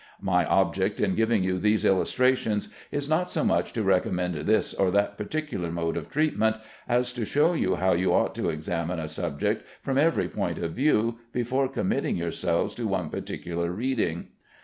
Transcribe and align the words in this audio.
My 0.23 0.45
object 0.47 0.99
in 0.99 1.13
giving 1.13 1.43
you 1.43 1.59
these 1.59 1.85
illustrations 1.85 2.69
is 2.91 3.07
not 3.07 3.29
so 3.29 3.43
much 3.43 3.71
to 3.73 3.83
recommend 3.83 4.33
this 4.33 4.73
or 4.73 4.89
that 4.89 5.15
particular 5.15 5.69
mode 5.71 5.95
of 5.95 6.09
treatment, 6.09 6.55
as 6.89 7.13
to 7.13 7.23
show 7.23 7.53
you 7.53 7.75
how 7.75 7.93
you 7.93 8.11
ought 8.11 8.33
to 8.33 8.49
examine 8.49 8.97
a 8.97 9.07
subject 9.07 9.63
from 9.83 9.99
every 9.99 10.27
point 10.27 10.57
of 10.57 10.71
view 10.73 11.19
before 11.31 11.67
committing 11.67 12.15
yourselves 12.17 12.73
to 12.73 12.87
one 12.87 13.11
particular 13.11 13.69
reading. 13.71 14.29